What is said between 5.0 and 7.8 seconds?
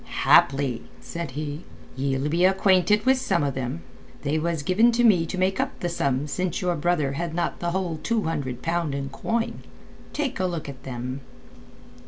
me to make up the sum since your brother had not the